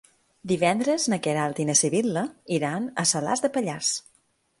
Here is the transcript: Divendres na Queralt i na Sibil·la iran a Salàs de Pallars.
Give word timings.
Divendres 0.51 1.03
na 1.13 1.19
Queralt 1.27 1.61
i 1.63 1.65
na 1.69 1.75
Sibil·la 1.81 2.23
iran 2.57 2.87
a 3.03 3.05
Salàs 3.13 3.45
de 3.45 3.53
Pallars. 3.59 3.93